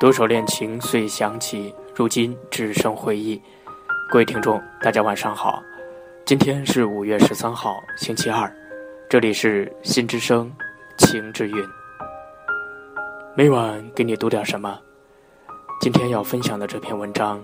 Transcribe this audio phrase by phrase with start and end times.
[0.00, 3.42] 多首恋情遂想起，如今只剩回忆。
[4.08, 5.60] 各位听众，大家晚上好，
[6.24, 8.48] 今天是五月十三号，星期二，
[9.10, 10.52] 这里是心之声，
[10.98, 11.68] 情之韵。
[13.34, 14.78] 每晚给你读点什么？
[15.80, 17.42] 今天要分享的这篇文章，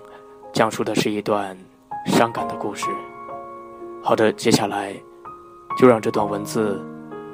[0.53, 1.59] 讲述的是一段
[2.07, 2.87] 伤感的故事。
[4.01, 4.95] 好的，接下来
[5.77, 6.81] 就让这段文字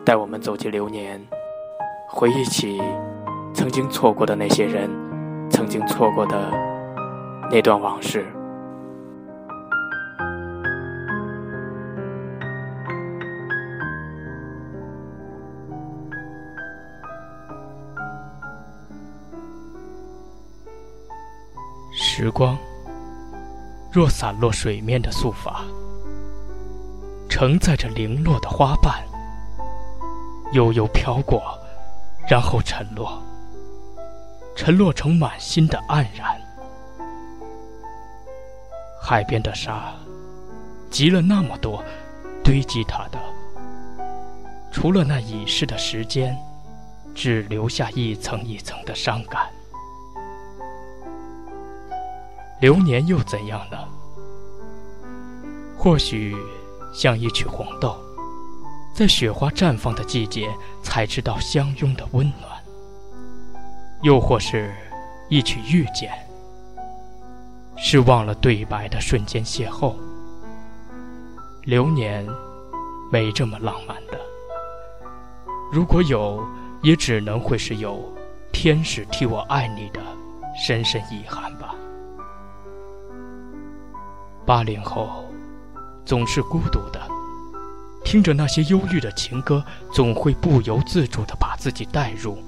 [0.03, 1.23] 带我们走进流年，
[2.09, 2.81] 回忆起
[3.53, 4.89] 曾经错过的那些人，
[5.51, 6.51] 曾经错过的
[7.51, 8.25] 那段往事。
[21.93, 22.57] 时光
[23.93, 25.63] 若散落水面的素发，
[27.29, 29.03] 承载着零落的花瓣，
[30.53, 31.43] 悠悠飘过，
[32.29, 33.23] 然后沉落，
[34.55, 36.41] 沉落成满心的黯然。
[39.03, 39.93] 海边的沙
[40.91, 41.83] 积了那么多，
[42.45, 43.19] 堆积它的，
[44.71, 46.37] 除了那已逝的时间，
[47.15, 49.49] 只留下一层一层的伤感。
[52.61, 53.79] 流年又怎样呢？
[55.79, 56.37] 或许
[56.93, 57.97] 像一曲红豆，
[58.95, 60.51] 在雪花绽放的季节
[60.83, 62.60] 才知道相拥的温暖；
[64.03, 64.73] 又或是
[65.29, 66.11] 一曲遇见，
[67.77, 69.95] 是忘了对白的瞬间邂逅。
[71.65, 72.27] 流年
[73.13, 74.19] 没这么浪漫的，
[75.71, 76.43] 如果有，
[76.83, 78.11] 也只能会是有
[78.51, 80.01] 天使替我爱你的
[80.59, 81.75] 深深遗憾吧。
[84.47, 85.27] 八零后
[86.07, 87.01] 总是孤独的，
[88.03, 89.63] 听着那些忧郁的情歌，
[89.93, 92.43] 总会不由自主地把自己带入，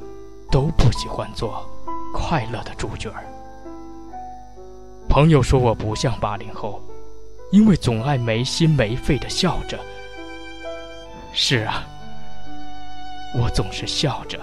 [0.53, 1.67] 都不喜欢做
[2.12, 3.25] 快乐的主角儿。
[5.08, 6.80] 朋友说我不像八零后，
[7.51, 9.80] 因为总爱没心没肺地笑着。
[11.33, 11.86] 是啊，
[13.35, 14.39] 我总是笑着，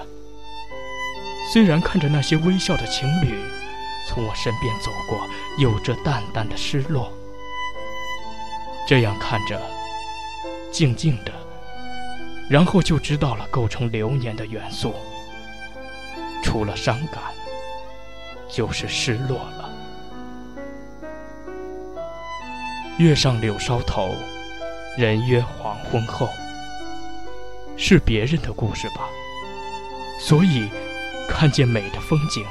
[1.53, 3.40] 虽然看着那些微笑的情侣
[4.08, 5.20] 从我身边走过，
[5.59, 7.14] 有着淡淡的失落。
[8.88, 9.62] 这样看着，
[10.72, 11.31] 静静的，
[12.50, 14.96] 然后就知道了构成流年的元素。
[16.50, 17.22] 除了伤感，
[18.50, 19.70] 就是失落了。
[22.98, 24.16] 月上柳梢头，
[24.98, 26.28] 人约黄昏后。
[27.78, 29.08] 是别人的故事吧？
[30.20, 30.68] 所以，
[31.30, 32.44] 看见美的风景，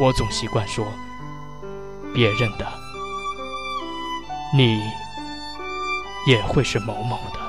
[0.00, 0.86] 我总习惯说：
[2.14, 2.72] 别人的，
[4.56, 4.80] 你。
[6.24, 7.40] 也会是某某的。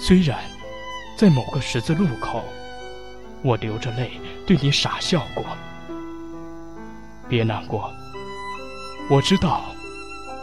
[0.00, 0.36] 虽然
[1.16, 2.44] 在某个十字路口，
[3.42, 5.44] 我流着泪对你傻笑过。
[7.28, 7.92] 别难过，
[9.08, 9.62] 我知道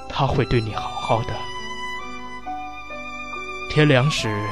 [0.08, 1.34] 他会对你好好的。
[3.70, 4.48] 天凉时，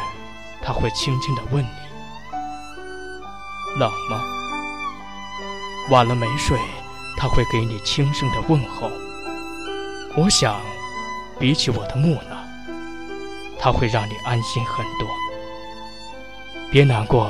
[0.62, 1.70] 他会轻轻地问你
[3.80, 4.24] ：“冷吗？”
[5.90, 6.60] 晚了没睡，
[7.18, 8.90] 他会给你轻声的问候。
[10.16, 10.60] 我想。
[11.38, 12.38] 比起我的木讷，
[13.60, 15.06] 他会让你安心很多。
[16.72, 17.30] 别难过，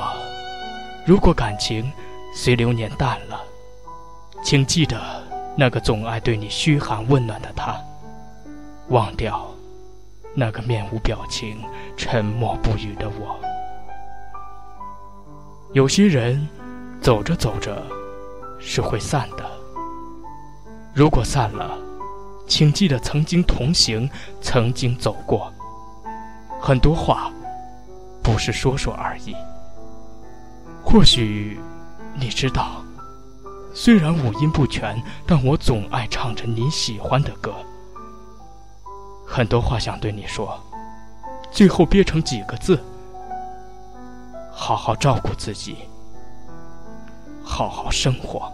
[1.05, 1.91] 如果感情
[2.33, 3.39] 随流年淡了，
[4.43, 4.99] 请记得
[5.55, 7.79] 那个总爱对你嘘寒问暖的他，
[8.87, 9.45] 忘掉
[10.33, 11.61] 那个面无表情、
[11.95, 13.39] 沉默不语的我。
[15.73, 16.47] 有些人
[16.99, 17.83] 走着走着
[18.59, 19.45] 是会散的，
[20.91, 21.77] 如果散了。
[22.47, 24.07] 请记得曾经同行，
[24.39, 25.51] 曾经走过。
[26.61, 27.31] 很多话
[28.21, 29.35] 不是说说而已。
[30.95, 31.59] 或许
[32.13, 32.81] 你知道，
[33.73, 34.97] 虽然五音不全，
[35.27, 37.53] 但我总爱唱着你喜欢的歌。
[39.27, 40.57] 很多话想对你说，
[41.51, 42.81] 最后憋成几个字：
[44.53, 45.75] 好好照顾自己，
[47.43, 48.49] 好好生活。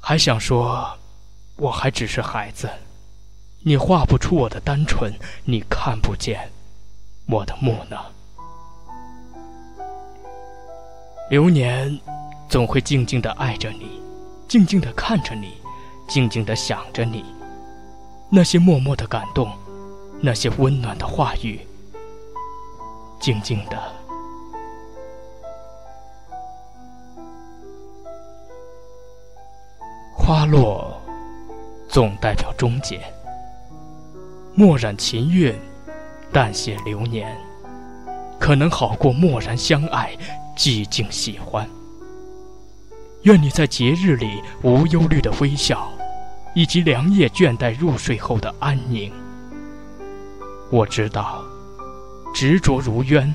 [0.00, 0.88] 还想说，
[1.56, 2.66] 我还只是孩子，
[3.62, 5.12] 你画不出我的单纯，
[5.44, 6.50] 你看不见
[7.26, 8.06] 我的木讷。
[11.30, 11.96] 流年
[12.48, 14.02] 总会静静的爱着你，
[14.48, 15.52] 静静的看着你，
[16.08, 17.24] 静静的想着你。
[18.28, 19.48] 那些默默的感动，
[20.20, 21.60] 那些温暖的话语，
[23.20, 23.80] 静静的。
[30.16, 31.00] 花落，
[31.88, 33.00] 总代表终结。
[34.56, 35.56] 墨染琴韵，
[36.32, 37.38] 淡写流年，
[38.40, 40.10] 可能好过蓦然相爱，
[40.60, 41.66] 寂静喜欢。
[43.22, 45.90] 愿你在节日里无忧虑的微笑，
[46.54, 49.10] 以及凉夜倦怠入睡后的安宁。
[50.70, 51.42] 我知道，
[52.34, 53.34] 执着如渊，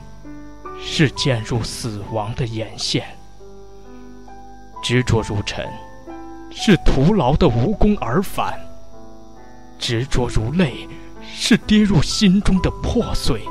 [0.80, 3.02] 是渐入死亡的眼线；
[4.84, 5.68] 执着如尘，
[6.52, 8.54] 是徒劳的无功而返；
[9.80, 10.88] 执着如泪，
[11.24, 13.42] 是跌入心中的破碎，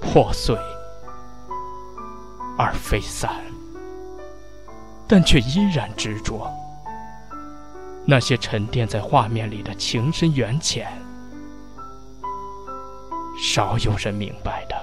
[0.00, 0.56] 破碎
[2.56, 3.30] 而非散。
[5.06, 6.50] 但却依然执着。
[8.06, 10.86] 那些沉淀在画面里的情深缘浅，
[13.42, 14.73] 少有人明白的。